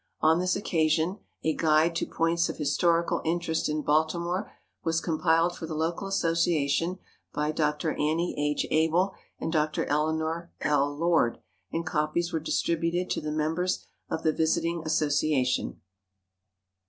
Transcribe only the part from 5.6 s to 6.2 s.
the local